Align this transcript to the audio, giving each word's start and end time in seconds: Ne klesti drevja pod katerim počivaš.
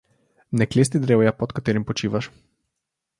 Ne 0.61 0.67
klesti 0.71 1.01
drevja 1.03 1.33
pod 1.41 1.53
katerim 1.59 1.85
počivaš. 1.91 2.31